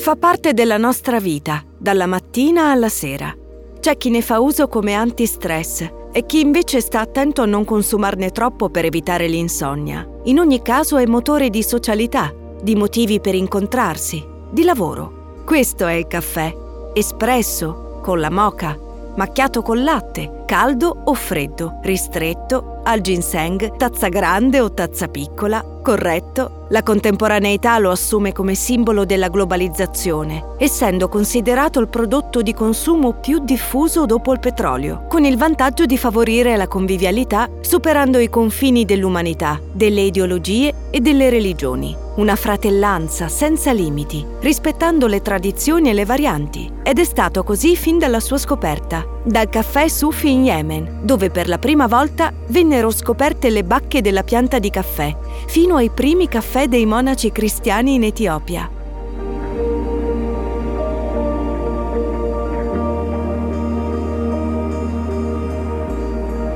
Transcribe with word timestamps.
Fa 0.00 0.16
parte 0.16 0.54
della 0.54 0.78
nostra 0.78 1.20
vita, 1.20 1.62
dalla 1.76 2.06
mattina 2.06 2.70
alla 2.70 2.88
sera. 2.88 3.36
C'è 3.80 3.98
chi 3.98 4.08
ne 4.08 4.22
fa 4.22 4.40
uso 4.40 4.66
come 4.66 4.94
antistress 4.94 5.86
e 6.10 6.24
chi 6.24 6.40
invece 6.40 6.80
sta 6.80 7.00
attento 7.00 7.42
a 7.42 7.44
non 7.44 7.66
consumarne 7.66 8.30
troppo 8.30 8.70
per 8.70 8.86
evitare 8.86 9.28
l'insonnia. 9.28 10.08
In 10.24 10.38
ogni 10.38 10.62
caso 10.62 10.96
è 10.96 11.04
motore 11.04 11.50
di 11.50 11.62
socialità, 11.62 12.32
di 12.62 12.76
motivi 12.76 13.20
per 13.20 13.34
incontrarsi, 13.34 14.26
di 14.50 14.64
lavoro. 14.64 15.42
Questo 15.44 15.86
è 15.86 15.92
il 15.92 16.06
caffè, 16.06 16.50
espresso, 16.94 17.98
con 18.00 18.20
la 18.20 18.30
moca, 18.30 18.78
macchiato 19.16 19.60
con 19.60 19.84
latte, 19.84 20.44
caldo 20.46 20.96
o 21.04 21.12
freddo, 21.12 21.78
ristretto, 21.82 22.80
al 22.84 23.02
ginseng, 23.02 23.76
tazza 23.76 24.08
grande 24.08 24.60
o 24.60 24.72
tazza 24.72 25.08
piccola, 25.08 25.62
corretto, 25.82 26.59
la 26.70 26.82
contemporaneità 26.82 27.78
lo 27.78 27.90
assume 27.90 28.32
come 28.32 28.54
simbolo 28.54 29.04
della 29.04 29.28
globalizzazione, 29.28 30.54
essendo 30.58 31.08
considerato 31.08 31.80
il 31.80 31.88
prodotto 31.88 32.42
di 32.42 32.54
consumo 32.54 33.14
più 33.14 33.40
diffuso 33.40 34.06
dopo 34.06 34.32
il 34.32 34.40
petrolio, 34.40 35.04
con 35.08 35.24
il 35.24 35.36
vantaggio 35.36 35.84
di 35.84 35.98
favorire 35.98 36.56
la 36.56 36.68
convivialità 36.68 37.48
superando 37.60 38.18
i 38.18 38.28
confini 38.28 38.84
dell'umanità, 38.84 39.60
delle 39.72 40.02
ideologie 40.02 40.72
e 40.90 41.00
delle 41.00 41.28
religioni. 41.28 42.08
Una 42.16 42.34
fratellanza 42.34 43.28
senza 43.28 43.70
limiti, 43.70 44.26
rispettando 44.40 45.06
le 45.06 45.22
tradizioni 45.22 45.90
e 45.90 45.92
le 45.92 46.04
varianti. 46.04 46.70
Ed 46.82 46.98
è 46.98 47.04
stato 47.04 47.44
così 47.44 47.76
fin 47.76 47.98
dalla 47.98 48.18
sua 48.18 48.36
scoperta, 48.36 49.06
dal 49.22 49.48
caffè 49.48 49.86
Sufi 49.86 50.32
in 50.32 50.44
Yemen, 50.44 51.02
dove 51.04 51.30
per 51.30 51.46
la 51.46 51.58
prima 51.58 51.86
volta 51.86 52.32
vennero 52.48 52.90
scoperte 52.90 53.48
le 53.48 53.62
bacche 53.62 54.00
della 54.00 54.24
pianta 54.24 54.58
di 54.58 54.70
caffè, 54.70 55.16
fino 55.46 55.76
ai 55.76 55.90
primi 55.90 56.26
caffè 56.26 56.66
dei 56.66 56.84
monaci 56.84 57.30
cristiani 57.30 57.94
in 57.94 58.02
Etiopia. 58.02 58.68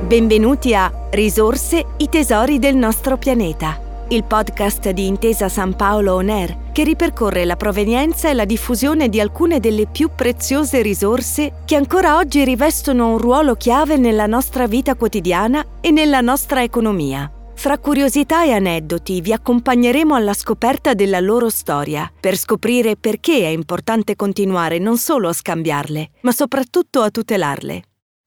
Benvenuti 0.05 0.75
a 0.75 0.91
Risorse, 1.11 1.85
i 1.97 2.09
tesori 2.09 2.59
del 2.59 2.75
nostro 2.75 3.17
pianeta, 3.17 3.79
il 4.09 4.23
podcast 4.23 4.91
di 4.91 5.07
Intesa 5.07 5.49
San 5.49 5.75
Paolo 5.75 6.13
On 6.15 6.29
Air 6.29 6.71
che 6.71 6.83
ripercorre 6.83 7.43
la 7.43 7.55
provenienza 7.55 8.29
e 8.29 8.33
la 8.33 8.45
diffusione 8.45 9.09
di 9.09 9.19
alcune 9.19 9.59
delle 9.59 9.87
più 9.87 10.09
preziose 10.13 10.81
risorse 10.81 11.61
che 11.65 11.75
ancora 11.75 12.17
oggi 12.17 12.43
rivestono 12.43 13.11
un 13.11 13.17
ruolo 13.17 13.55
chiave 13.55 13.97
nella 13.97 14.27
nostra 14.27 14.67
vita 14.67 14.95
quotidiana 14.95 15.65
e 15.81 15.89
nella 15.89 16.21
nostra 16.21 16.61
economia. 16.61 17.31
Fra 17.55 17.79
curiosità 17.79 18.43
e 18.43 18.51
aneddoti 18.51 19.21
vi 19.21 19.33
accompagneremo 19.33 20.13
alla 20.13 20.33
scoperta 20.33 20.93
della 20.93 21.21
loro 21.21 21.49
storia, 21.49 22.11
per 22.19 22.35
scoprire 22.35 22.97
perché 22.97 23.39
è 23.39 23.47
importante 23.47 24.15
continuare 24.15 24.77
non 24.77 24.97
solo 24.97 25.29
a 25.29 25.33
scambiarle, 25.33 26.11
ma 26.21 26.31
soprattutto 26.31 27.01
a 27.01 27.09
tutelarle. 27.09 27.83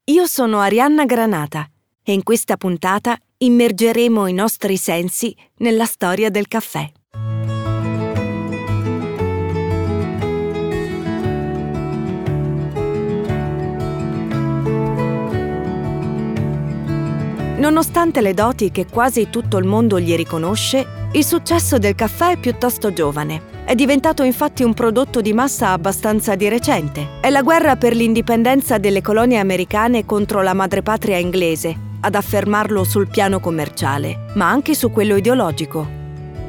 Io 0.06 0.26
sono 0.26 0.58
Arianna 0.58 1.04
Granata 1.04 1.68
e 2.02 2.14
in 2.14 2.22
questa 2.22 2.56
puntata 2.56 3.18
immergeremo 3.38 4.26
i 4.26 4.32
nostri 4.32 4.76
sensi 4.76 5.34
nella 5.58 5.84
storia 5.84 6.28
del 6.28 6.48
caffè. 6.48 6.90
Nonostante 17.58 18.20
le 18.20 18.34
doti 18.34 18.70
che 18.70 18.86
quasi 18.86 19.30
tutto 19.30 19.56
il 19.58 19.66
mondo 19.66 19.98
gli 19.98 20.14
riconosce, 20.14 20.86
il 21.12 21.24
successo 21.24 21.78
del 21.78 21.94
caffè 21.94 22.32
è 22.32 22.36
piuttosto 22.38 22.92
giovane. 22.92 23.56
È 23.64 23.74
diventato 23.74 24.22
infatti 24.22 24.62
un 24.62 24.74
prodotto 24.74 25.20
di 25.20 25.32
massa 25.32 25.70
abbastanza 25.70 26.34
di 26.34 26.48
recente. 26.48 27.20
È 27.20 27.30
la 27.30 27.42
guerra 27.42 27.76
per 27.76 27.94
l'indipendenza 27.94 28.78
delle 28.78 29.02
colonie 29.02 29.38
americane 29.38 30.04
contro 30.04 30.42
la 30.42 30.54
madrepatria 30.54 31.18
inglese 31.18 31.86
ad 32.00 32.14
affermarlo 32.14 32.84
sul 32.84 33.08
piano 33.08 33.40
commerciale, 33.40 34.26
ma 34.34 34.48
anche 34.48 34.74
su 34.74 34.90
quello 34.90 35.16
ideologico. 35.16 35.96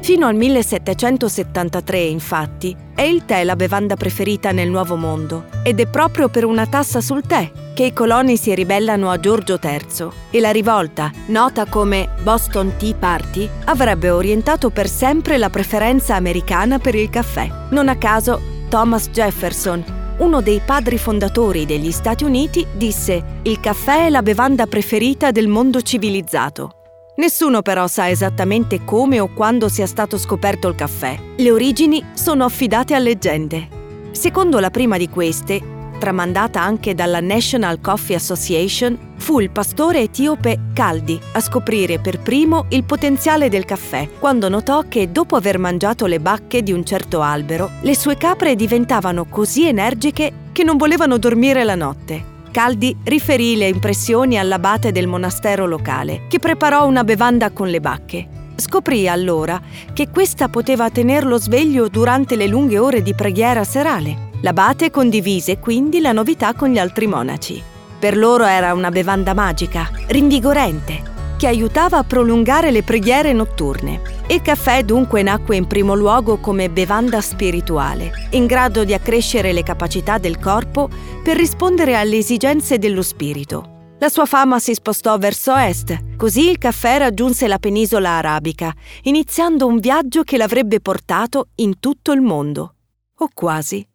Fino 0.00 0.26
al 0.26 0.34
1773, 0.34 1.98
infatti, 1.98 2.74
è 2.94 3.02
il 3.02 3.24
tè 3.26 3.44
la 3.44 3.54
bevanda 3.54 3.96
preferita 3.96 4.50
nel 4.50 4.70
Nuovo 4.70 4.96
Mondo 4.96 5.46
ed 5.62 5.78
è 5.78 5.86
proprio 5.86 6.28
per 6.28 6.44
una 6.44 6.66
tassa 6.66 7.00
sul 7.00 7.22
tè 7.22 7.50
che 7.74 7.84
i 7.84 7.92
coloni 7.92 8.36
si 8.36 8.54
ribellano 8.54 9.10
a 9.10 9.20
Giorgio 9.20 9.58
III 9.62 10.08
e 10.30 10.40
la 10.40 10.50
rivolta, 10.50 11.10
nota 11.26 11.66
come 11.66 12.08
Boston 12.22 12.74
Tea 12.78 12.94
Party, 12.94 13.48
avrebbe 13.66 14.10
orientato 14.10 14.70
per 14.70 14.88
sempre 14.88 15.38
la 15.38 15.50
preferenza 15.50 16.14
americana 16.14 16.78
per 16.78 16.94
il 16.94 17.10
caffè. 17.10 17.50
Non 17.70 17.88
a 17.88 17.96
caso, 17.96 18.40
Thomas 18.68 19.08
Jefferson, 19.10 19.99
uno 20.20 20.40
dei 20.42 20.60
padri 20.64 20.98
fondatori 20.98 21.66
degli 21.66 21.90
Stati 21.90 22.24
Uniti, 22.24 22.66
disse 22.74 23.40
Il 23.42 23.58
caffè 23.60 24.06
è 24.06 24.10
la 24.10 24.22
bevanda 24.22 24.66
preferita 24.66 25.30
del 25.30 25.48
mondo 25.48 25.80
civilizzato. 25.80 26.72
Nessuno 27.16 27.62
però 27.62 27.86
sa 27.86 28.08
esattamente 28.08 28.84
come 28.84 29.20
o 29.20 29.32
quando 29.32 29.68
sia 29.68 29.86
stato 29.86 30.18
scoperto 30.18 30.68
il 30.68 30.74
caffè. 30.74 31.18
Le 31.36 31.50
origini 31.50 32.04
sono 32.14 32.44
affidate 32.44 32.94
a 32.94 32.98
leggende. 32.98 33.68
Secondo 34.12 34.58
la 34.58 34.70
prima 34.70 34.96
di 34.96 35.08
queste, 35.08 35.60
tramandata 35.98 36.60
anche 36.60 36.94
dalla 36.94 37.20
National 37.20 37.80
Coffee 37.80 38.16
Association, 38.16 39.09
fu 39.20 39.38
il 39.38 39.50
pastore 39.50 40.00
etiope 40.00 40.58
Caldi 40.72 41.20
a 41.32 41.40
scoprire 41.40 42.00
per 42.00 42.18
primo 42.18 42.64
il 42.70 42.82
potenziale 42.82 43.48
del 43.48 43.64
caffè, 43.64 44.08
quando 44.18 44.48
notò 44.48 44.84
che 44.88 45.12
dopo 45.12 45.36
aver 45.36 45.58
mangiato 45.58 46.06
le 46.06 46.18
bacche 46.18 46.62
di 46.62 46.72
un 46.72 46.84
certo 46.84 47.20
albero, 47.20 47.70
le 47.82 47.94
sue 47.94 48.16
capre 48.16 48.56
diventavano 48.56 49.26
così 49.26 49.66
energiche 49.66 50.32
che 50.52 50.64
non 50.64 50.76
volevano 50.76 51.18
dormire 51.18 51.62
la 51.62 51.74
notte. 51.74 52.38
Caldi 52.50 52.96
riferì 53.04 53.56
le 53.56 53.68
impressioni 53.68 54.38
all'abate 54.38 54.90
del 54.90 55.06
monastero 55.06 55.66
locale, 55.66 56.22
che 56.28 56.40
preparò 56.40 56.86
una 56.86 57.04
bevanda 57.04 57.50
con 57.50 57.68
le 57.68 57.80
bacche. 57.80 58.28
Scoprì 58.56 59.06
allora 59.06 59.60
che 59.92 60.08
questa 60.10 60.48
poteva 60.48 60.90
tenerlo 60.90 61.38
sveglio 61.38 61.88
durante 61.88 62.34
le 62.34 62.46
lunghe 62.46 62.78
ore 62.78 63.02
di 63.02 63.14
preghiera 63.14 63.64
serale 63.64 64.28
L'abate 64.42 64.90
condivise 64.90 65.58
quindi 65.58 66.00
la 66.00 66.12
novità 66.12 66.54
con 66.54 66.70
gli 66.70 66.78
altri 66.78 67.06
monaci. 67.06 67.62
Per 68.00 68.16
loro 68.16 68.46
era 68.46 68.72
una 68.72 68.88
bevanda 68.88 69.34
magica, 69.34 69.90
rinvigorente, 70.06 71.02
che 71.36 71.46
aiutava 71.46 71.98
a 71.98 72.02
prolungare 72.02 72.70
le 72.70 72.82
preghiere 72.82 73.34
notturne. 73.34 74.00
Il 74.28 74.40
caffè 74.40 74.82
dunque 74.84 75.22
nacque 75.22 75.56
in 75.56 75.66
primo 75.66 75.94
luogo 75.94 76.38
come 76.38 76.70
bevanda 76.70 77.20
spirituale, 77.20 78.28
in 78.30 78.46
grado 78.46 78.84
di 78.84 78.94
accrescere 78.94 79.52
le 79.52 79.62
capacità 79.62 80.16
del 80.16 80.38
corpo 80.38 80.88
per 81.22 81.36
rispondere 81.36 81.94
alle 81.94 82.16
esigenze 82.16 82.78
dello 82.78 83.02
spirito. 83.02 83.96
La 83.98 84.08
sua 84.08 84.24
fama 84.24 84.58
si 84.58 84.72
spostò 84.72 85.18
verso 85.18 85.54
est, 85.54 86.16
così 86.16 86.48
il 86.48 86.56
caffè 86.56 86.96
raggiunse 86.96 87.46
la 87.48 87.58
penisola 87.58 88.12
arabica, 88.12 88.72
iniziando 89.02 89.66
un 89.66 89.78
viaggio 89.78 90.22
che 90.22 90.38
l'avrebbe 90.38 90.80
portato 90.80 91.48
in 91.56 91.78
tutto 91.78 92.12
il 92.12 92.22
mondo. 92.22 92.76
O 93.18 93.28
quasi. 93.34 93.86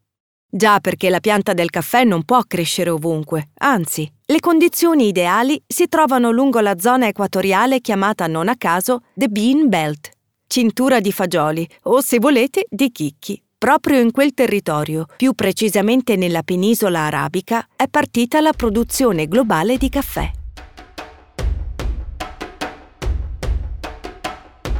Già 0.55 0.79
perché 0.79 1.09
la 1.09 1.19
pianta 1.19 1.51
del 1.51 1.69
caffè 1.69 2.05
non 2.05 2.23
può 2.23 2.41
crescere 2.47 2.89
ovunque, 2.89 3.49
anzi, 3.55 4.09
le 4.25 4.39
condizioni 4.39 5.07
ideali 5.07 5.61
si 5.67 5.89
trovano 5.89 6.31
lungo 6.31 6.61
la 6.61 6.79
zona 6.79 7.07
equatoriale 7.07 7.81
chiamata 7.81 8.25
non 8.27 8.47
a 8.47 8.55
caso 8.55 9.01
The 9.15 9.27
Bean 9.27 9.67
Belt, 9.67 10.11
cintura 10.47 11.01
di 11.01 11.11
fagioli 11.11 11.67
o, 11.83 11.99
se 11.99 12.19
volete, 12.19 12.67
di 12.69 12.89
chicchi. 12.89 13.43
Proprio 13.57 13.99
in 13.99 14.11
quel 14.11 14.33
territorio, 14.33 15.07
più 15.17 15.33
precisamente 15.33 16.15
nella 16.15 16.41
penisola 16.41 17.01
arabica, 17.01 17.67
è 17.75 17.89
partita 17.89 18.39
la 18.39 18.53
produzione 18.53 19.27
globale 19.27 19.75
di 19.75 19.89
caffè. 19.89 20.31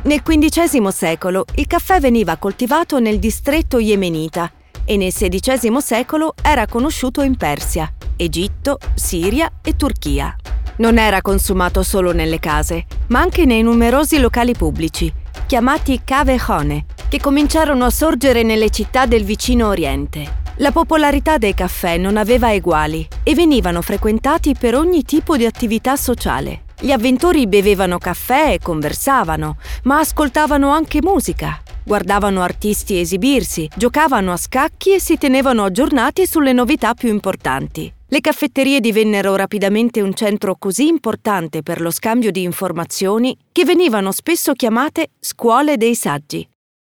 Nel 0.04 0.24
XV 0.24 0.88
secolo 0.88 1.44
il 1.56 1.68
caffè 1.68 2.00
veniva 2.00 2.38
coltivato 2.38 3.00
nel 3.00 3.19
distretto 3.19 3.78
yemenita 3.78 4.50
e 4.86 4.98
nel 4.98 5.12
XVI 5.12 5.82
secolo 5.82 6.34
era 6.42 6.68
conosciuto 6.68 7.22
in 7.22 7.36
Persia, 7.36 7.92
Egitto, 8.16 8.78
Siria 8.94 9.52
e 9.62 9.76
Turchia. 9.76 10.36
Non 10.78 10.98
era 10.98 11.22
consumato 11.22 11.84
solo 11.84 12.14
nelle 12.14 12.40
case, 12.40 12.86
ma 13.08 13.20
anche 13.20 13.46
nei 13.46 13.64
numerosi 13.64 14.20
locali 14.20 14.54
pubblici, 14.54 15.12
chiamati 15.46 16.02
cave 16.04 16.40
hone, 16.48 16.86
che 17.10 17.20
cominciarono 17.20 17.86
a 17.86 17.90
sorgere 17.90 18.44
nelle 18.44 18.70
città 18.70 19.06
del 19.06 19.24
vicino 19.24 19.68
Oriente. 19.68 20.44
La 20.58 20.72
popolarità 20.72 21.38
dei 21.38 21.54
caffè 21.54 21.98
non 21.98 22.16
aveva 22.16 22.54
eguali 22.54 23.06
e 23.24 23.36
venivano 23.36 23.81
frequentati 23.81 24.56
per 24.58 24.76
ogni 24.76 25.04
tipo 25.04 25.36
di 25.36 25.46
attività 25.46 25.98
sociale. 25.98 26.65
Gli 26.80 26.92
avventori 26.92 27.48
bevevano 27.48 27.98
caffè 27.98 28.54
e 28.54 28.60
conversavano, 28.60 29.57
ma 29.83 30.00
ascoltavano 30.00 30.72
anche 30.72 31.01
musica, 31.01 31.62
guardavano 31.83 32.42
artisti 32.42 33.00
esibirsi, 33.00 33.69
giocavano 33.75 34.33
a 34.33 34.38
scacchi 34.38 34.94
e 34.94 35.00
si 35.00 35.18
tenevano 35.18 35.63
aggiornati 35.63 36.27
sulle 36.27 36.51
novità 36.51 36.94
più 36.94 37.10
importanti. 37.10 37.92
Le 38.07 38.22
caffetterie 38.22 38.81
divennero 38.81 39.36
rapidamente 39.36 40.01
un 40.01 40.13
centro 40.13 40.57
così 40.60 40.88
importante 40.88 41.63
per 41.63 41.81
lo 41.81 41.92
scambio 41.92 42.30
di 42.30 42.44
informazioni 42.44 43.36
che 43.51 43.66
venivano 43.66 44.12
spesso 44.12 44.54
chiamate 44.54 45.12
scuole 45.19 45.78
dei 45.78 45.95
saggi. 45.95 46.48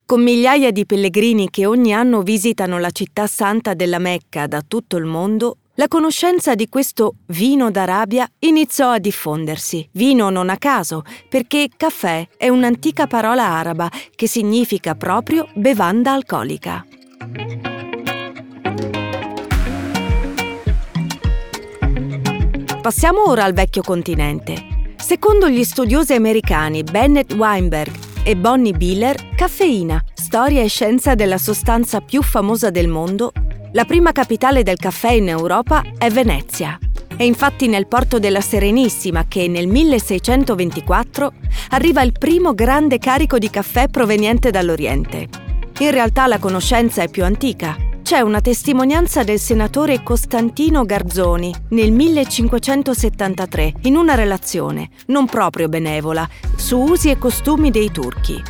Con 0.06 0.22
migliaia 0.22 0.70
di 0.70 0.86
pellegrini 0.86 1.48
che 1.50 1.66
ogni 1.66 1.92
anno 1.92 2.22
visitano 2.22 2.78
la 2.78 2.90
città 2.90 3.26
santa 3.26 3.74
della 3.74 3.98
Mecca 3.98 4.46
da 4.46 4.62
tutto 4.66 4.96
il 4.96 5.04
mondo, 5.04 5.58
la 5.76 5.88
conoscenza 5.88 6.54
di 6.54 6.68
questo 6.68 7.14
vino 7.28 7.70
d'Arabia 7.70 8.28
iniziò 8.40 8.90
a 8.90 8.98
diffondersi. 8.98 9.88
Vino 9.92 10.28
non 10.28 10.50
a 10.50 10.58
caso, 10.58 11.02
perché 11.28 11.70
caffè 11.74 12.26
è 12.36 12.48
un'antica 12.48 13.06
parola 13.06 13.44
araba 13.44 13.90
che 14.14 14.26
significa 14.26 14.94
proprio 14.94 15.48
bevanda 15.54 16.12
alcolica. 16.12 16.84
Passiamo 22.82 23.28
ora 23.28 23.44
al 23.44 23.54
vecchio 23.54 23.82
continente. 23.82 24.70
Secondo 24.96 25.48
gli 25.48 25.64
studiosi 25.64 26.12
americani 26.12 26.82
Bennett 26.82 27.32
Weinberg 27.32 27.92
e 28.24 28.36
Bonnie 28.36 28.72
Biller, 28.72 29.34
Caffeina, 29.34 30.04
storia 30.12 30.62
e 30.62 30.68
scienza 30.68 31.14
della 31.14 31.38
sostanza 31.38 32.00
più 32.00 32.22
famosa 32.22 32.70
del 32.70 32.88
mondo, 32.88 33.32
la 33.72 33.84
prima 33.84 34.12
capitale 34.12 34.62
del 34.62 34.76
caffè 34.76 35.12
in 35.12 35.28
Europa 35.28 35.82
è 35.96 36.10
Venezia. 36.10 36.78
È 37.16 37.22
infatti 37.22 37.68
nel 37.68 37.86
porto 37.86 38.18
della 38.18 38.40
Serenissima 38.40 39.26
che 39.26 39.48
nel 39.48 39.66
1624 39.66 41.32
arriva 41.70 42.02
il 42.02 42.12
primo 42.12 42.54
grande 42.54 42.98
carico 42.98 43.38
di 43.38 43.48
caffè 43.48 43.88
proveniente 43.88 44.50
dall'Oriente. 44.50 45.28
In 45.78 45.90
realtà 45.90 46.26
la 46.26 46.38
conoscenza 46.38 47.02
è 47.02 47.08
più 47.08 47.24
antica, 47.24 47.76
c'è 48.02 48.20
una 48.20 48.42
testimonianza 48.42 49.22
del 49.22 49.38
senatore 49.38 50.02
Costantino 50.02 50.84
Garzoni 50.84 51.54
nel 51.68 51.92
1573 51.92 53.74
in 53.82 53.96
una 53.96 54.14
relazione, 54.14 54.90
non 55.06 55.26
proprio 55.26 55.68
benevola, 55.68 56.28
su 56.56 56.78
usi 56.78 57.08
e 57.08 57.16
costumi 57.16 57.70
dei 57.70 57.90
turchi. 57.90 58.42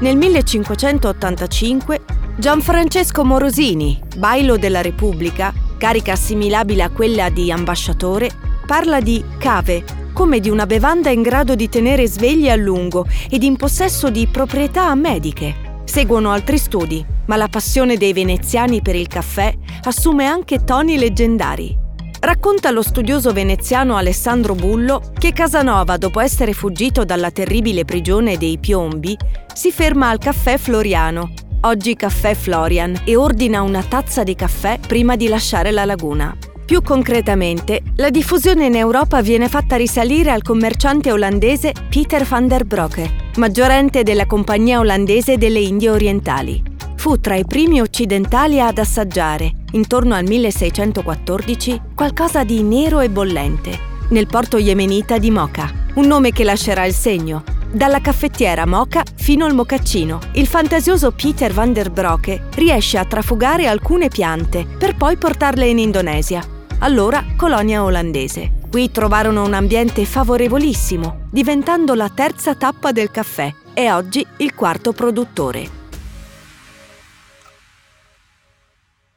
Nel 0.00 0.16
1585 0.16 2.25
Gianfrancesco 2.38 3.24
Morosini, 3.24 3.98
bailo 4.18 4.58
della 4.58 4.82
Repubblica, 4.82 5.54
carica 5.78 6.12
assimilabile 6.12 6.82
a 6.82 6.90
quella 6.90 7.30
di 7.30 7.50
ambasciatore, 7.50 8.30
parla 8.66 9.00
di 9.00 9.24
cave 9.38 9.82
come 10.12 10.38
di 10.38 10.50
una 10.50 10.66
bevanda 10.66 11.08
in 11.08 11.22
grado 11.22 11.54
di 11.54 11.70
tenere 11.70 12.06
svegli 12.06 12.50
a 12.50 12.54
lungo 12.54 13.06
ed 13.30 13.42
in 13.42 13.56
possesso 13.56 14.10
di 14.10 14.26
proprietà 14.26 14.94
mediche. 14.94 15.80
Seguono 15.84 16.30
altri 16.30 16.58
studi, 16.58 17.04
ma 17.24 17.36
la 17.36 17.48
passione 17.48 17.96
dei 17.96 18.12
veneziani 18.12 18.82
per 18.82 18.96
il 18.96 19.08
caffè 19.08 19.54
assume 19.84 20.26
anche 20.26 20.62
toni 20.62 20.98
leggendari. 20.98 21.74
Racconta 22.20 22.70
lo 22.70 22.82
studioso 22.82 23.32
veneziano 23.32 23.96
Alessandro 23.96 24.54
Bullo 24.54 25.10
che 25.18 25.32
Casanova, 25.32 25.96
dopo 25.96 26.20
essere 26.20 26.52
fuggito 26.52 27.04
dalla 27.06 27.30
terribile 27.30 27.86
prigione 27.86 28.36
dei 28.36 28.58
Piombi, 28.58 29.16
si 29.54 29.70
ferma 29.70 30.10
al 30.10 30.18
caffè 30.18 30.58
Floriano, 30.58 31.30
oggi 31.66 31.96
caffè 31.96 32.34
Florian, 32.34 33.02
e 33.04 33.16
ordina 33.16 33.62
una 33.62 33.82
tazza 33.82 34.22
di 34.22 34.34
caffè 34.34 34.78
prima 34.78 35.16
di 35.16 35.28
lasciare 35.28 35.70
la 35.70 35.84
laguna. 35.84 36.36
Più 36.64 36.82
concretamente, 36.82 37.82
la 37.96 38.10
diffusione 38.10 38.66
in 38.66 38.74
Europa 38.74 39.22
viene 39.22 39.48
fatta 39.48 39.76
risalire 39.76 40.30
al 40.30 40.42
commerciante 40.42 41.12
olandese 41.12 41.72
Peter 41.88 42.24
van 42.24 42.48
der 42.48 42.64
Broeke, 42.64 43.08
maggiorente 43.36 44.02
della 44.02 44.26
Compagnia 44.26 44.80
olandese 44.80 45.38
delle 45.38 45.60
Indie 45.60 45.90
Orientali. 45.90 46.62
Fu 46.96 47.20
tra 47.20 47.36
i 47.36 47.44
primi 47.44 47.80
occidentali 47.80 48.60
ad 48.60 48.78
assaggiare, 48.78 49.52
intorno 49.72 50.14
al 50.14 50.24
1614, 50.24 51.80
qualcosa 51.94 52.42
di 52.42 52.62
nero 52.62 52.98
e 52.98 53.10
bollente, 53.10 53.94
nel 54.10 54.26
porto 54.26 54.58
yemenita 54.58 55.18
di 55.18 55.30
Mocha, 55.30 55.70
un 55.94 56.06
nome 56.06 56.32
che 56.32 56.44
lascerà 56.44 56.84
il 56.84 56.94
segno. 56.94 57.42
Dalla 57.70 58.00
caffettiera 58.00 58.66
Mocha 58.66 59.02
fino 59.14 59.44
al 59.44 59.54
mocaccino, 59.54 60.20
il 60.34 60.46
fantasioso 60.46 61.10
Peter 61.12 61.52
van 61.52 61.72
der 61.72 61.90
Broeke 61.90 62.48
riesce 62.54 62.98
a 62.98 63.04
trafugare 63.04 63.66
alcune 63.66 64.08
piante 64.08 64.64
per 64.64 64.96
poi 64.96 65.16
portarle 65.16 65.66
in 65.66 65.78
Indonesia, 65.78 66.42
allora 66.78 67.24
colonia 67.36 67.82
olandese. 67.82 68.52
Qui 68.70 68.90
trovarono 68.90 69.44
un 69.44 69.54
ambiente 69.54 70.04
favorevolissimo, 70.04 71.28
diventando 71.30 71.94
la 71.94 72.08
terza 72.08 72.54
tappa 72.54 72.92
del 72.92 73.10
caffè 73.10 73.52
e 73.72 73.90
oggi 73.92 74.26
il 74.38 74.54
quarto 74.54 74.92
produttore. 74.92 75.68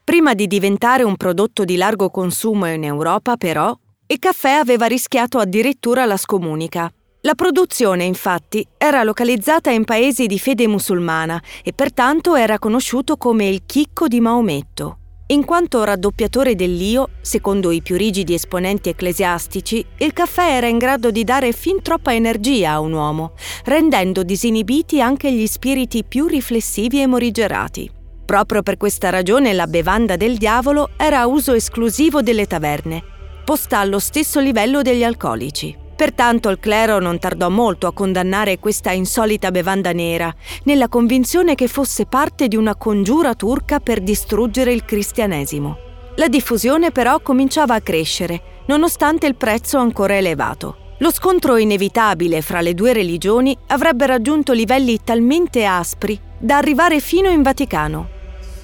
Prima 0.04 0.34
di 0.34 0.48
diventare 0.48 1.04
un 1.04 1.16
prodotto 1.18 1.64
di 1.66 1.76
largo 1.76 2.10
consumo 2.10 2.68
in 2.68 2.84
Europa, 2.84 3.38
però, 3.38 3.78
il 4.12 4.18
caffè 4.18 4.54
aveva 4.54 4.88
rischiato 4.88 5.38
addirittura 5.38 6.06
la 6.06 6.18
scomunica. 6.18 6.92
La 7.22 7.36
produzione, 7.36 8.06
infatti, 8.06 8.66
era 8.76 9.04
localizzata 9.04 9.70
in 9.70 9.84
paesi 9.84 10.26
di 10.26 10.40
fede 10.40 10.68
musulmana 10.68 11.40
e 11.64 11.74
pertanto 11.74 12.34
era 12.34 12.58
conosciuto 12.58 13.18
come 13.18 13.48
il 13.48 13.62
chicco 13.68 14.08
di 14.08 14.20
Maometto. 14.20 14.98
In 15.28 15.46
quanto 15.46 15.84
raddoppiatore 15.84 16.56
dell'io, 16.56 17.10
secondo 17.22 17.70
i 17.70 17.84
più 17.84 17.98
rigidi 17.98 18.34
esponenti 18.34 18.90
ecclesiastici, 18.90 19.86
il 20.00 20.12
caffè 20.12 20.56
era 20.56 20.66
in 20.66 20.80
grado 20.80 21.12
di 21.12 21.24
dare 21.24 21.52
fin 21.52 21.80
troppa 21.84 22.12
energia 22.12 22.72
a 22.72 22.80
un 22.80 22.94
uomo, 22.94 23.34
rendendo 23.66 24.24
disinibiti 24.24 25.02
anche 25.02 25.32
gli 25.32 25.46
spiriti 25.46 26.04
più 26.04 26.26
riflessivi 26.26 27.00
e 27.00 27.06
morigerati. 27.06 27.92
Proprio 28.26 28.64
per 28.64 28.78
questa 28.78 29.12
ragione 29.12 29.54
la 29.54 29.68
bevanda 29.68 30.16
del 30.16 30.38
diavolo 30.38 30.90
era 30.98 31.20
a 31.20 31.28
uso 31.28 31.54
esclusivo 31.54 32.24
delle 32.24 32.48
taverne, 32.48 33.18
posta 33.50 33.80
allo 33.80 33.98
stesso 33.98 34.40
livello 34.40 34.84
degli 34.84 35.04
alcolici. 35.04 35.76
Pertanto 35.96 36.50
il 36.50 36.60
clero 36.60 37.00
non 37.00 37.18
tardò 37.18 37.50
molto 37.50 37.88
a 37.88 37.94
condannare 37.94 38.60
questa 38.60 38.92
insolita 38.92 39.50
bevanda 39.50 39.92
nera, 39.92 40.32
nella 40.66 40.88
convinzione 40.88 41.56
che 41.56 41.66
fosse 41.68 42.06
parte 42.06 42.48
di 42.48 42.56
una 42.56 42.76
congiura 42.76 43.34
turca 43.34 43.80
per 43.80 44.02
distruggere 44.02 44.72
il 44.72 44.86
cristianesimo. 44.86 45.78
La 46.18 46.28
diffusione 46.28 46.92
però 46.92 47.22
cominciava 47.22 47.74
a 47.74 47.82
crescere, 47.82 48.64
nonostante 48.68 49.26
il 49.26 49.34
prezzo 49.34 49.80
ancora 49.80 50.16
elevato. 50.16 50.94
Lo 51.00 51.12
scontro 51.12 51.58
inevitabile 51.58 52.44
fra 52.44 52.62
le 52.62 52.76
due 52.76 52.94
religioni 52.94 53.58
avrebbe 53.70 54.06
raggiunto 54.06 54.54
livelli 54.54 55.00
talmente 55.04 55.66
aspri 55.66 56.22
da 56.38 56.58
arrivare 56.58 57.00
fino 57.00 57.32
in 57.32 57.42
Vaticano. 57.42 58.10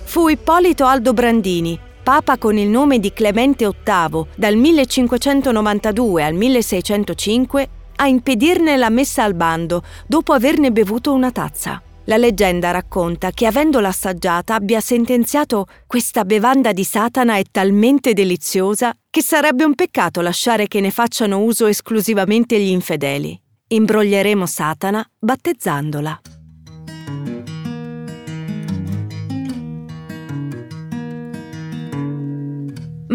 Fu 0.04 0.28
Ippolito 0.28 0.86
Aldo 0.86 1.14
Brandini, 1.14 1.80
papa 2.06 2.38
con 2.38 2.56
il 2.56 2.68
nome 2.68 3.00
di 3.00 3.12
Clemente 3.12 3.66
VIII 3.66 4.28
dal 4.36 4.56
1592 4.56 6.24
al 6.24 6.36
1605 6.36 7.70
a 7.96 8.06
impedirne 8.06 8.78
la 8.78 8.92
messa 8.92 9.24
al 9.24 9.34
bando 9.34 9.82
dopo 10.06 10.34
averne 10.34 10.72
bevuto 10.72 11.12
una 11.14 11.32
tazza. 11.32 11.82
La 12.04 12.18
leggenda 12.18 12.70
racconta 12.70 13.32
che 13.32 13.48
avendola 13.48 13.88
assaggiata 13.88 14.54
abbia 14.54 14.82
sentenziato 14.82 15.66
questa 15.88 16.26
bevanda 16.26 16.74
di 16.74 16.84
Satana 16.84 17.38
è 17.38 17.44
talmente 17.50 18.14
deliziosa 18.14 18.94
che 19.10 19.24
sarebbe 19.24 19.64
un 19.64 19.74
peccato 19.74 20.22
lasciare 20.22 20.68
che 20.68 20.82
ne 20.82 20.92
facciano 20.92 21.40
uso 21.40 21.66
esclusivamente 21.66 22.60
gli 22.60 22.70
infedeli. 22.70 23.36
Imbroglieremo 23.70 24.46
Satana 24.46 25.04
battezzandola. 25.18 26.22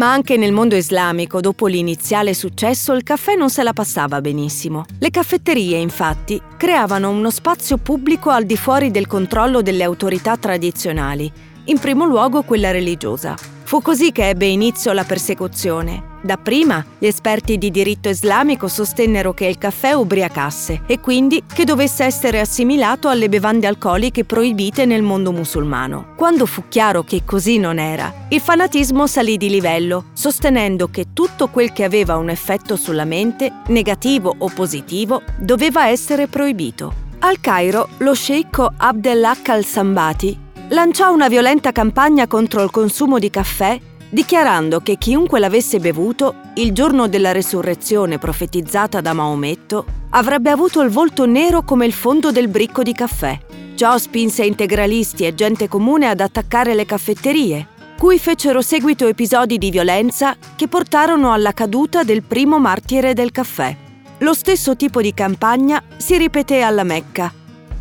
Ma 0.01 0.11
anche 0.13 0.35
nel 0.35 0.51
mondo 0.51 0.75
islamico, 0.75 1.41
dopo 1.41 1.67
l'iniziale 1.67 2.33
successo, 2.33 2.93
il 2.93 3.03
caffè 3.03 3.35
non 3.35 3.51
se 3.51 3.61
la 3.61 3.71
passava 3.71 4.19
benissimo. 4.19 4.85
Le 4.97 5.11
caffetterie, 5.11 5.77
infatti, 5.77 6.41
creavano 6.57 7.11
uno 7.11 7.29
spazio 7.29 7.77
pubblico 7.77 8.31
al 8.31 8.45
di 8.45 8.57
fuori 8.57 8.89
del 8.89 9.05
controllo 9.05 9.61
delle 9.61 9.83
autorità 9.83 10.37
tradizionali, 10.37 11.31
in 11.65 11.77
primo 11.77 12.05
luogo 12.05 12.41
quella 12.41 12.71
religiosa. 12.71 13.60
Fu 13.71 13.81
così 13.81 14.11
che 14.11 14.27
ebbe 14.27 14.47
inizio 14.47 14.91
la 14.91 15.05
persecuzione. 15.05 16.17
Dapprima 16.21 16.85
gli 16.97 17.05
esperti 17.05 17.57
di 17.57 17.71
diritto 17.71 18.09
islamico 18.09 18.67
sostennero 18.67 19.33
che 19.33 19.45
il 19.45 19.57
caffè 19.57 19.93
ubriacasse 19.93 20.81
e 20.85 20.99
quindi 20.99 21.41
che 21.47 21.63
dovesse 21.63 22.03
essere 22.03 22.41
assimilato 22.41 23.07
alle 23.07 23.29
bevande 23.29 23.67
alcoliche 23.67 24.25
proibite 24.25 24.83
nel 24.83 25.03
mondo 25.03 25.31
musulmano. 25.31 26.15
Quando 26.17 26.45
fu 26.45 26.65
chiaro 26.67 27.03
che 27.03 27.23
così 27.23 27.59
non 27.59 27.79
era, 27.79 28.13
il 28.27 28.41
fanatismo 28.41 29.07
salì 29.07 29.37
di 29.37 29.47
livello, 29.47 30.07
sostenendo 30.11 30.89
che 30.89 31.13
tutto 31.13 31.47
quel 31.47 31.71
che 31.71 31.85
aveva 31.85 32.17
un 32.17 32.27
effetto 32.27 32.75
sulla 32.75 33.05
mente, 33.05 33.61
negativo 33.67 34.35
o 34.37 34.51
positivo, 34.53 35.21
doveva 35.37 35.87
essere 35.87 36.27
proibito. 36.27 36.93
Al 37.19 37.39
Cairo, 37.39 37.87
lo 37.99 38.13
sceicco 38.13 38.69
Abdelhak 38.75 39.47
al-Sambati 39.47 40.49
lanciò 40.71 41.11
una 41.11 41.27
violenta 41.27 41.71
campagna 41.71 42.27
contro 42.27 42.63
il 42.63 42.71
consumo 42.71 43.19
di 43.19 43.29
caffè, 43.29 43.79
dichiarando 44.09 44.79
che 44.79 44.97
chiunque 44.97 45.39
l'avesse 45.39 45.79
bevuto, 45.79 46.35
il 46.55 46.71
giorno 46.71 47.07
della 47.07 47.31
resurrezione 47.31 48.17
profetizzata 48.17 49.01
da 49.01 49.13
Maometto, 49.13 49.85
avrebbe 50.11 50.49
avuto 50.49 50.81
il 50.81 50.89
volto 50.89 51.25
nero 51.25 51.63
come 51.63 51.85
il 51.85 51.93
fondo 51.93 52.31
del 52.31 52.47
bricco 52.47 52.83
di 52.83 52.93
caffè. 52.93 53.37
Ciò 53.75 53.97
spinse 53.97 54.45
integralisti 54.45 55.25
e 55.25 55.35
gente 55.35 55.67
comune 55.67 56.07
ad 56.07 56.19
attaccare 56.19 56.73
le 56.73 56.85
caffetterie, 56.85 57.67
cui 57.97 58.17
fecero 58.17 58.61
seguito 58.61 59.07
episodi 59.07 59.57
di 59.57 59.71
violenza 59.71 60.35
che 60.55 60.67
portarono 60.67 61.33
alla 61.33 61.51
caduta 61.51 62.03
del 62.03 62.23
primo 62.23 62.59
martire 62.59 63.13
del 63.13 63.31
caffè. 63.31 63.75
Lo 64.19 64.33
stesso 64.33 64.75
tipo 64.75 65.01
di 65.01 65.13
campagna 65.13 65.83
si 65.97 66.17
ripeté 66.17 66.61
alla 66.61 66.83
Mecca, 66.83 67.33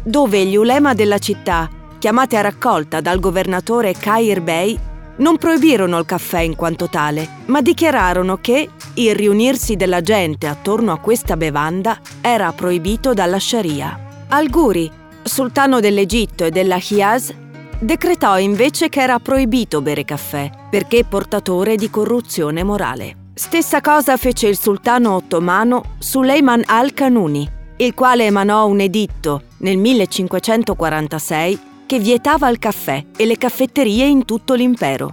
dove 0.03 0.45
gli 0.45 0.57
ulema 0.57 0.95
della 0.95 1.19
città, 1.19 1.69
chiamati 2.01 2.35
a 2.35 2.41
raccolta 2.41 3.03
dal 3.03 3.21
governatore 3.21 3.93
Khair 3.93 4.41
Bey, 4.41 4.77
non 5.17 5.37
proibirono 5.37 5.99
il 5.99 6.07
caffè 6.07 6.41
in 6.41 6.57
quanto 6.57 6.89
tale, 6.89 7.29
ma 7.45 7.61
dichiararono 7.61 8.39
che 8.39 8.71
il 8.95 9.15
riunirsi 9.15 9.77
della 9.77 10.01
gente 10.01 10.47
attorno 10.47 10.93
a 10.93 10.99
questa 10.99 11.37
bevanda 11.37 11.99
era 12.23 12.53
proibito 12.53 13.13
dalla 13.13 13.39
Sharia. 13.39 14.25
Al-Ghuri, 14.29 14.91
sultano 15.23 15.79
dell'Egitto 15.81 16.47
e 16.47 16.51
della 16.51 16.77
Hijaz, 16.77 17.35
decretò 17.79 18.39
invece 18.39 18.89
che 18.89 19.03
era 19.03 19.19
proibito 19.19 19.83
bere 19.83 20.07
caffè 20.07 20.51
perché 20.71 21.05
portatore 21.05 21.77
di 21.77 21.91
corruzione 21.91 22.63
morale. 22.65 23.17
Stessa 23.35 23.83
cosa 23.83 24.17
fece 24.17 24.47
il 24.49 24.59
sultano 24.59 25.17
ottomano 25.17 25.97
Suleiman 25.99 26.63
al-Kanuni, 26.65 27.47
il 27.77 27.93
quale 27.93 28.25
emanò 28.25 28.67
un 28.67 28.81
editto 28.81 29.43
nel 29.59 29.77
1546 29.77 31.69
che 31.91 31.99
vietava 31.99 32.49
il 32.49 32.61
caffè 32.61 33.05
e 33.17 33.27
le 33.27 33.37
caffetterie 33.37 34.07
in 34.07 34.25
tutto 34.25 34.55
l'impero. 34.55 35.13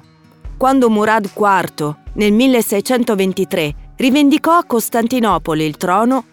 Quando 0.57 0.91
Murad 0.91 1.27
IV, 1.35 1.95
nel 2.13 2.31
1623, 2.31 3.93
rivendicò 3.95 4.51
a 4.51 4.63
Costantinopoli 4.63 5.65
il 5.65 5.75
trono, 5.75 6.23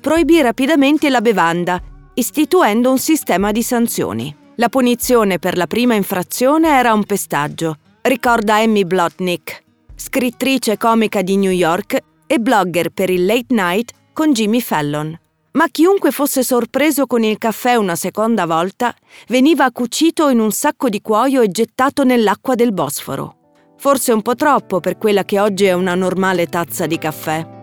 proibì 0.00 0.40
rapidamente 0.40 1.10
la 1.10 1.20
bevanda, 1.20 1.78
istituendo 2.14 2.90
un 2.90 2.96
sistema 2.96 3.52
di 3.52 3.62
sanzioni. 3.62 4.34
La 4.54 4.70
punizione 4.70 5.38
per 5.38 5.58
la 5.58 5.66
prima 5.66 5.92
infrazione 5.92 6.70
era 6.70 6.94
un 6.94 7.04
pestaggio, 7.04 7.76
ricorda 8.00 8.54
Amy 8.54 8.86
Blotnick, 8.86 9.62
scrittrice 9.94 10.78
comica 10.78 11.20
di 11.20 11.36
New 11.36 11.52
York 11.52 12.02
e 12.26 12.38
blogger 12.38 12.88
per 12.88 13.10
il 13.10 13.26
late 13.26 13.52
night 13.52 13.92
con 14.14 14.32
Jimmy 14.32 14.62
Fallon. 14.62 15.14
Ma 15.52 15.66
chiunque 15.68 16.12
fosse 16.12 16.44
sorpreso 16.44 17.06
con 17.06 17.24
il 17.24 17.36
caffè 17.36 17.74
una 17.74 17.96
seconda 17.96 18.46
volta 18.46 18.94
veniva 19.26 19.68
cucito 19.72 20.28
in 20.28 20.38
un 20.38 20.52
sacco 20.52 20.88
di 20.88 21.00
cuoio 21.00 21.40
e 21.40 21.48
gettato 21.48 22.04
nell'acqua 22.04 22.54
del 22.54 22.72
Bosforo. 22.72 23.36
Forse 23.76 24.12
un 24.12 24.22
po' 24.22 24.36
troppo 24.36 24.78
per 24.78 24.96
quella 24.96 25.24
che 25.24 25.40
oggi 25.40 25.64
è 25.64 25.72
una 25.72 25.96
normale 25.96 26.46
tazza 26.46 26.86
di 26.86 26.98
caffè. 26.98 27.58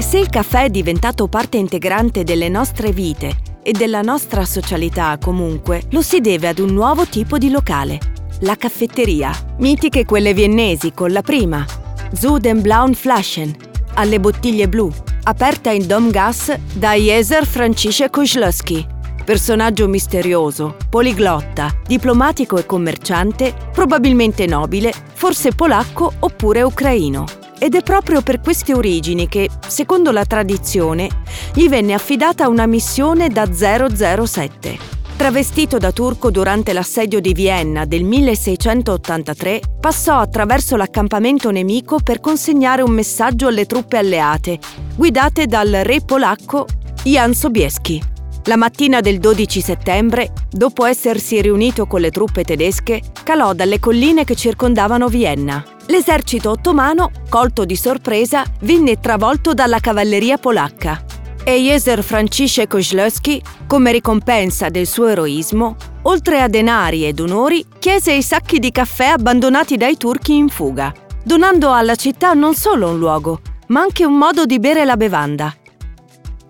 Se 0.00 0.18
il 0.18 0.28
caffè 0.28 0.64
è 0.64 0.70
diventato 0.70 1.28
parte 1.28 1.58
integrante 1.58 2.24
delle 2.24 2.48
nostre 2.48 2.90
vite 2.90 3.36
e 3.62 3.70
della 3.70 4.00
nostra 4.00 4.44
socialità 4.44 5.16
comunque 5.20 5.82
lo 5.90 6.02
si 6.02 6.20
deve 6.20 6.48
ad 6.48 6.58
un 6.58 6.72
nuovo 6.72 7.06
tipo 7.06 7.38
di 7.38 7.50
locale, 7.50 8.13
la 8.44 8.56
caffetteria. 8.56 9.32
Mitiche 9.58 10.04
quelle 10.04 10.34
viennesi 10.34 10.92
con 10.92 11.10
la 11.10 11.22
prima, 11.22 11.64
Zu 12.12 12.38
den 12.38 12.60
Blauen 12.60 12.94
Flaschen, 12.94 13.54
alle 13.94 14.20
bottiglie 14.20 14.68
blu, 14.68 14.92
aperta 15.24 15.70
in 15.70 15.86
Domgas 15.86 16.54
da 16.74 16.92
Jeser 16.92 17.46
Francisce 17.46 18.10
Kozlowski. 18.10 18.86
Personaggio 19.24 19.88
misterioso, 19.88 20.76
poliglotta, 20.90 21.74
diplomatico 21.86 22.58
e 22.58 22.66
commerciante, 22.66 23.54
probabilmente 23.72 24.44
nobile, 24.46 24.92
forse 25.14 25.54
polacco 25.54 26.12
oppure 26.18 26.60
ucraino 26.60 27.24
ed 27.58 27.74
è 27.74 27.82
proprio 27.82 28.20
per 28.20 28.40
queste 28.40 28.74
origini 28.74 29.26
che, 29.26 29.48
secondo 29.66 30.10
la 30.10 30.26
tradizione, 30.26 31.08
gli 31.54 31.66
venne 31.68 31.94
affidata 31.94 32.48
una 32.48 32.66
missione 32.66 33.28
da 33.28 33.48
007. 33.50 34.93
Travestito 35.16 35.78
da 35.78 35.92
turco 35.92 36.32
durante 36.32 36.72
l'assedio 36.72 37.20
di 37.20 37.32
Vienna 37.32 37.84
del 37.84 38.02
1683, 38.02 39.60
passò 39.80 40.18
attraverso 40.18 40.74
l'accampamento 40.74 41.52
nemico 41.52 41.98
per 42.02 42.18
consegnare 42.18 42.82
un 42.82 42.90
messaggio 42.90 43.46
alle 43.46 43.64
truppe 43.64 43.96
alleate, 43.96 44.58
guidate 44.96 45.46
dal 45.46 45.70
re 45.70 46.00
polacco 46.00 46.66
Jan 47.04 47.32
Sobieski. 47.32 48.02
La 48.46 48.56
mattina 48.56 49.00
del 49.00 49.20
12 49.20 49.60
settembre, 49.60 50.32
dopo 50.50 50.84
essersi 50.84 51.40
riunito 51.40 51.86
con 51.86 52.00
le 52.00 52.10
truppe 52.10 52.42
tedesche, 52.42 53.00
calò 53.22 53.54
dalle 53.54 53.78
colline 53.78 54.24
che 54.24 54.34
circondavano 54.34 55.06
Vienna. 55.08 55.64
L'esercito 55.86 56.50
ottomano, 56.50 57.10
colto 57.28 57.64
di 57.64 57.76
sorpresa, 57.76 58.44
venne 58.62 58.98
travolto 58.98 59.54
dalla 59.54 59.78
cavalleria 59.78 60.38
polacca 60.38 61.04
e 61.44 61.58
Jeser 61.58 62.02
Francisce 62.02 62.66
Kozlowski, 62.66 63.40
come 63.66 63.92
ricompensa 63.92 64.70
del 64.70 64.86
suo 64.86 65.08
eroismo, 65.08 65.76
oltre 66.02 66.40
a 66.40 66.48
denari 66.48 67.04
ed 67.04 67.20
onori, 67.20 67.64
chiese 67.78 68.12
i 68.12 68.22
sacchi 68.22 68.58
di 68.58 68.72
caffè 68.72 69.06
abbandonati 69.06 69.76
dai 69.76 69.96
turchi 69.96 70.34
in 70.34 70.48
fuga, 70.48 70.92
donando 71.22 71.72
alla 71.72 71.94
città 71.94 72.32
non 72.32 72.54
solo 72.54 72.88
un 72.88 72.98
luogo, 72.98 73.40
ma 73.68 73.82
anche 73.82 74.04
un 74.04 74.16
modo 74.16 74.46
di 74.46 74.58
bere 74.58 74.84
la 74.84 74.96
bevanda. 74.96 75.54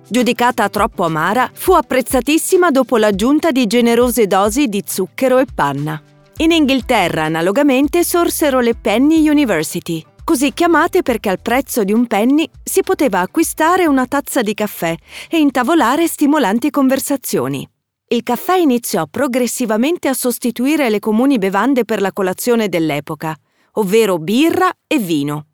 Giudicata 0.06 0.68
troppo 0.68 1.04
amara, 1.04 1.50
fu 1.52 1.72
apprezzatissima 1.72 2.70
dopo 2.70 2.96
l'aggiunta 2.96 3.50
di 3.50 3.66
generose 3.66 4.26
dosi 4.26 4.68
di 4.68 4.82
zucchero 4.86 5.38
e 5.38 5.46
panna. 5.52 6.00
In 6.38 6.52
Inghilterra, 6.52 7.24
analogamente, 7.24 8.04
sorsero 8.04 8.60
le 8.60 8.74
Penny 8.74 9.28
University, 9.28 10.04
così 10.24 10.52
chiamate 10.52 11.02
perché 11.02 11.28
al 11.28 11.40
prezzo 11.40 11.84
di 11.84 11.92
un 11.92 12.06
penny 12.06 12.48
si 12.62 12.82
poteva 12.82 13.20
acquistare 13.20 13.86
una 13.86 14.06
tazza 14.06 14.40
di 14.40 14.54
caffè 14.54 14.96
e 15.28 15.38
intavolare 15.38 16.08
stimolanti 16.08 16.70
conversazioni. 16.70 17.68
Il 18.08 18.22
caffè 18.22 18.56
iniziò 18.56 19.06
progressivamente 19.06 20.08
a 20.08 20.14
sostituire 20.14 20.88
le 20.88 20.98
comuni 20.98 21.38
bevande 21.38 21.84
per 21.84 22.00
la 22.00 22.12
colazione 22.12 22.68
dell'epoca, 22.68 23.36
ovvero 23.72 24.18
birra 24.18 24.70
e 24.86 24.98
vino. 24.98 25.46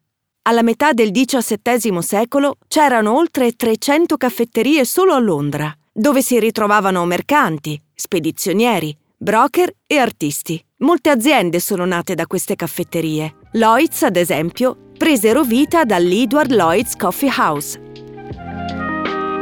Alla 0.42 0.62
metà 0.62 0.92
del 0.92 1.10
XVII 1.10 2.02
secolo 2.02 2.56
c'erano 2.66 3.16
oltre 3.16 3.52
300 3.52 4.16
caffetterie 4.16 4.84
solo 4.84 5.12
a 5.12 5.18
Londra, 5.18 5.74
dove 5.92 6.22
si 6.22 6.38
ritrovavano 6.38 7.04
mercanti, 7.04 7.80
spedizionieri, 7.94 8.96
broker 9.22 9.70
e 9.86 9.98
artisti. 9.98 10.58
Molte 10.78 11.10
aziende 11.10 11.60
sono 11.60 11.84
nate 11.84 12.14
da 12.14 12.26
queste 12.26 12.56
caffetterie. 12.56 13.34
Lloyds, 13.52 14.02
ad 14.02 14.16
esempio, 14.16 14.92
presero 14.96 15.42
vita 15.42 15.84
dall'Edward 15.84 16.50
Lloyds 16.50 16.96
Coffee 16.96 17.28
House. 17.28 17.78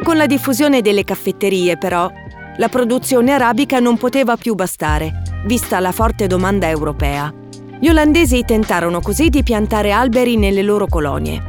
Con 0.03 0.17
la 0.17 0.27
diffusione 0.27 0.81
delle 0.81 1.05
caffetterie, 1.05 1.79
però, 1.79 2.11
la 2.57 2.69
produzione 2.69 3.31
arabica 3.31 3.79
non 3.79 3.97
poteva 3.97 4.37
più 4.37 4.57
bastare, 4.57 5.23
vista 5.47 5.79
la 5.79 5.93
forte 5.93 6.27
domanda 6.27 6.69
europea. 6.69 7.33
Gli 7.79 7.89
olandesi 7.89 8.43
tentarono 8.45 8.99
così 8.99 9.29
di 9.29 9.45
piantare 9.45 9.93
alberi 9.93 10.37
nelle 10.37 10.63
loro 10.63 10.89
colonie. 10.89 11.41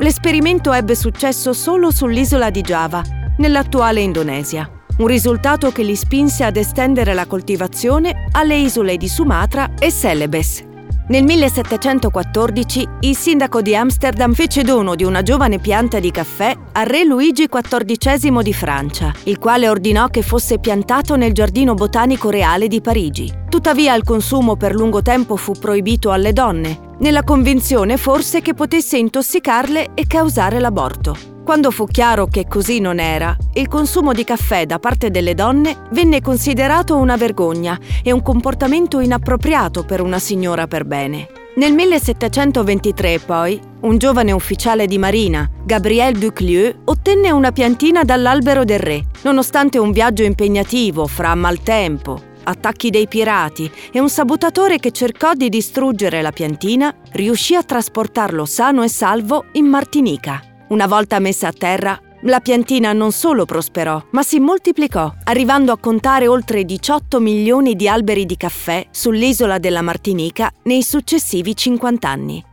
L'esperimento 0.00 0.74
ebbe 0.74 0.94
successo 0.94 1.54
solo 1.54 1.90
sull'isola 1.90 2.50
di 2.50 2.60
Java, 2.60 3.02
nell'attuale 3.38 4.02
Indonesia 4.02 4.70
un 4.98 5.06
risultato 5.06 5.70
che 5.70 5.82
li 5.82 5.96
spinse 5.96 6.44
ad 6.44 6.56
estendere 6.56 7.14
la 7.14 7.26
coltivazione 7.26 8.26
alle 8.32 8.56
isole 8.56 8.96
di 8.96 9.08
Sumatra 9.08 9.70
e 9.78 9.90
Celebes. 9.90 10.68
Nel 11.10 11.24
1714 11.24 12.86
il 13.00 13.16
sindaco 13.16 13.62
di 13.62 13.74
Amsterdam 13.74 14.32
fece 14.32 14.62
dono 14.62 14.94
di 14.94 15.02
una 15.02 15.22
giovane 15.22 15.58
pianta 15.58 15.98
di 15.98 16.12
caffè 16.12 16.56
a 16.70 16.84
re 16.84 17.02
Luigi 17.02 17.48
XIV 17.48 18.40
di 18.42 18.52
Francia, 18.52 19.12
il 19.24 19.38
quale 19.40 19.68
ordinò 19.68 20.06
che 20.06 20.22
fosse 20.22 20.60
piantato 20.60 21.16
nel 21.16 21.32
giardino 21.32 21.74
botanico 21.74 22.30
reale 22.30 22.68
di 22.68 22.80
Parigi. 22.80 23.28
Tuttavia 23.48 23.96
il 23.96 24.04
consumo 24.04 24.54
per 24.54 24.72
lungo 24.72 25.02
tempo 25.02 25.34
fu 25.34 25.54
proibito 25.58 26.12
alle 26.12 26.32
donne, 26.32 26.78
nella 27.00 27.24
convinzione 27.24 27.96
forse 27.96 28.40
che 28.40 28.54
potesse 28.54 28.96
intossicarle 28.96 29.94
e 29.94 30.06
causare 30.06 30.60
l'aborto. 30.60 31.29
Quando 31.44 31.70
fu 31.70 31.86
chiaro 31.86 32.26
che 32.26 32.46
così 32.46 32.78
non 32.80 33.00
era, 33.00 33.36
il 33.54 33.66
consumo 33.66 34.12
di 34.12 34.24
caffè 34.24 34.66
da 34.66 34.78
parte 34.78 35.10
delle 35.10 35.34
donne 35.34 35.76
venne 35.90 36.20
considerato 36.20 36.96
una 36.96 37.16
vergogna 37.16 37.78
e 38.04 38.12
un 38.12 38.22
comportamento 38.22 39.00
inappropriato 39.00 39.84
per 39.84 40.00
una 40.00 40.18
signora 40.18 40.66
per 40.66 40.84
bene. 40.84 41.28
Nel 41.56 41.72
1723, 41.72 43.18
poi, 43.18 43.60
un 43.80 43.98
giovane 43.98 44.30
ufficiale 44.30 44.86
di 44.86 44.98
marina, 44.98 45.50
Gabriel 45.64 46.16
Duclieu, 46.16 46.82
ottenne 46.84 47.32
una 47.32 47.50
piantina 47.50 48.04
dall'albero 48.04 48.64
del 48.64 48.78
re, 48.78 49.02
nonostante 49.22 49.78
un 49.78 49.90
viaggio 49.90 50.22
impegnativo 50.22 51.08
fra 51.08 51.34
maltempo, 51.34 52.22
attacchi 52.44 52.90
dei 52.90 53.08
pirati 53.08 53.68
e 53.92 53.98
un 53.98 54.08
sabotatore 54.08 54.78
che 54.78 54.92
cercò 54.92 55.34
di 55.34 55.48
distruggere 55.48 56.22
la 56.22 56.30
piantina, 56.30 56.94
riuscì 57.12 57.56
a 57.56 57.64
trasportarlo 57.64 58.44
sano 58.44 58.84
e 58.84 58.88
salvo 58.88 59.46
in 59.52 59.66
Martinica. 59.66 60.49
Una 60.70 60.86
volta 60.86 61.18
messa 61.18 61.48
a 61.48 61.52
terra, 61.52 62.00
la 62.22 62.38
piantina 62.38 62.92
non 62.92 63.10
solo 63.10 63.44
prosperò, 63.44 64.00
ma 64.10 64.22
si 64.22 64.38
moltiplicò, 64.38 65.12
arrivando 65.24 65.72
a 65.72 65.78
contare 65.78 66.28
oltre 66.28 66.64
18 66.64 67.18
milioni 67.18 67.74
di 67.74 67.88
alberi 67.88 68.24
di 68.24 68.36
caffè 68.36 68.86
sull'isola 68.88 69.58
della 69.58 69.82
Martinica 69.82 70.52
nei 70.64 70.84
successivi 70.84 71.56
50 71.56 72.08
anni. 72.08 72.44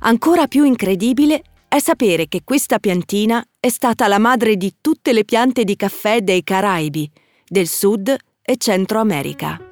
Ancora 0.00 0.48
più 0.48 0.64
incredibile 0.64 1.42
è 1.68 1.78
sapere 1.78 2.26
che 2.26 2.42
questa 2.42 2.80
piantina 2.80 3.44
è 3.60 3.68
stata 3.68 4.08
la 4.08 4.18
madre 4.18 4.56
di 4.56 4.74
tutte 4.80 5.12
le 5.12 5.24
piante 5.24 5.62
di 5.62 5.76
caffè 5.76 6.20
dei 6.20 6.42
Caraibi, 6.42 7.08
del 7.46 7.68
Sud 7.68 8.12
e 8.42 8.56
Centro 8.56 8.98
America. 8.98 9.71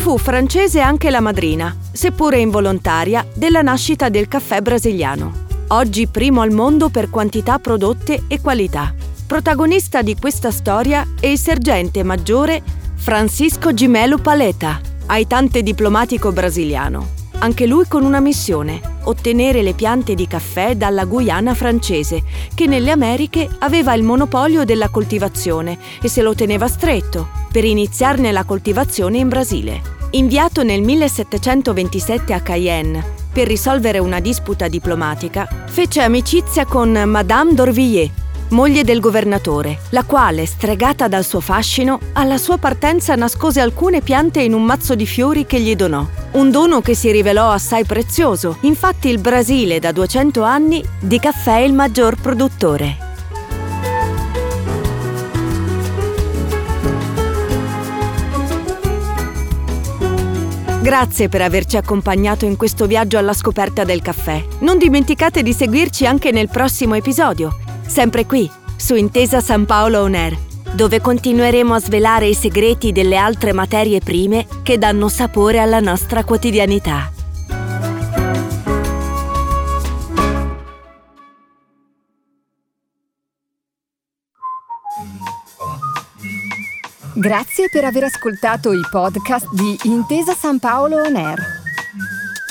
Fu 0.00 0.16
francese 0.16 0.80
anche 0.80 1.10
la 1.10 1.20
madrina, 1.20 1.76
seppure 1.92 2.38
involontaria, 2.38 3.24
della 3.34 3.60
nascita 3.60 4.08
del 4.08 4.28
caffè 4.28 4.62
brasiliano, 4.62 5.44
oggi 5.68 6.06
primo 6.06 6.40
al 6.40 6.52
mondo 6.52 6.88
per 6.88 7.10
quantità 7.10 7.58
prodotte 7.58 8.22
e 8.26 8.40
qualità. 8.40 8.94
Protagonista 9.26 10.00
di 10.00 10.16
questa 10.16 10.50
storia 10.50 11.06
è 11.20 11.26
il 11.26 11.38
sergente 11.38 12.02
maggiore 12.02 12.62
Francisco 12.94 13.74
Gimelo 13.74 14.16
Paleta, 14.16 14.80
aitante 15.04 15.62
diplomatico 15.62 16.32
brasiliano. 16.32 17.19
Anche 17.42 17.66
lui 17.66 17.86
con 17.88 18.04
una 18.04 18.20
missione, 18.20 18.80
ottenere 19.04 19.62
le 19.62 19.72
piante 19.72 20.14
di 20.14 20.26
caffè 20.26 20.76
dalla 20.76 21.06
Guyana 21.06 21.54
francese, 21.54 22.22
che 22.54 22.66
nelle 22.66 22.90
Americhe 22.90 23.48
aveva 23.60 23.94
il 23.94 24.02
monopolio 24.02 24.64
della 24.64 24.90
coltivazione 24.90 25.78
e 26.02 26.08
se 26.08 26.20
lo 26.20 26.34
teneva 26.34 26.68
stretto, 26.68 27.30
per 27.50 27.64
iniziarne 27.64 28.30
la 28.30 28.44
coltivazione 28.44 29.16
in 29.16 29.28
Brasile. 29.28 29.80
Inviato 30.10 30.62
nel 30.62 30.82
1727 30.82 32.34
a 32.34 32.40
Cayenne 32.40 33.18
per 33.32 33.46
risolvere 33.46 33.98
una 33.98 34.20
disputa 34.20 34.68
diplomatica, 34.68 35.48
fece 35.66 36.02
amicizia 36.02 36.66
con 36.66 36.90
Madame 36.92 37.54
d'Orvilliers, 37.54 38.10
moglie 38.50 38.84
del 38.84 39.00
governatore, 39.00 39.78
la 39.90 40.04
quale, 40.04 40.46
stregata 40.46 41.08
dal 41.08 41.24
suo 41.24 41.40
fascino, 41.40 41.98
alla 42.14 42.38
sua 42.38 42.58
partenza 42.58 43.14
nascose 43.14 43.60
alcune 43.60 44.00
piante 44.00 44.40
in 44.40 44.54
un 44.54 44.64
mazzo 44.64 44.94
di 44.94 45.06
fiori 45.06 45.46
che 45.46 45.60
gli 45.60 45.74
donò. 45.76 46.06
Un 46.32 46.50
dono 46.50 46.80
che 46.80 46.94
si 46.94 47.10
rivelò 47.10 47.50
assai 47.50 47.84
prezioso, 47.84 48.58
infatti 48.62 49.08
il 49.08 49.18
Brasile 49.18 49.78
da 49.78 49.92
200 49.92 50.42
anni 50.42 50.84
di 50.98 51.18
caffè 51.18 51.56
è 51.56 51.60
il 51.60 51.72
maggior 51.72 52.16
produttore. 52.20 53.08
Grazie 60.82 61.28
per 61.28 61.42
averci 61.42 61.76
accompagnato 61.76 62.46
in 62.46 62.56
questo 62.56 62.86
viaggio 62.86 63.18
alla 63.18 63.34
scoperta 63.34 63.84
del 63.84 64.00
caffè. 64.00 64.42
Non 64.60 64.78
dimenticate 64.78 65.42
di 65.42 65.52
seguirci 65.52 66.06
anche 66.06 66.30
nel 66.30 66.48
prossimo 66.48 66.94
episodio 66.94 67.68
sempre 67.90 68.24
qui, 68.24 68.48
su 68.76 68.94
Intesa 68.94 69.40
San 69.40 69.66
Paolo 69.66 70.02
On 70.02 70.14
Air, 70.14 70.38
dove 70.72 71.00
continueremo 71.00 71.74
a 71.74 71.80
svelare 71.80 72.28
i 72.28 72.34
segreti 72.34 72.92
delle 72.92 73.16
altre 73.16 73.52
materie 73.52 73.98
prime 73.98 74.46
che 74.62 74.78
danno 74.78 75.08
sapore 75.08 75.58
alla 75.58 75.80
nostra 75.80 76.22
quotidianità. 76.22 77.10
Grazie 87.12 87.68
per 87.70 87.84
aver 87.84 88.04
ascoltato 88.04 88.72
i 88.72 88.80
podcast 88.88 89.52
di 89.52 89.76
Intesa 89.82 90.32
San 90.32 90.60
Paolo 90.60 91.02
On 91.02 91.16
Air. 91.16 91.38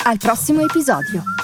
Al 0.03 0.17
prossimo 0.17 0.61
episodio. 0.61 1.38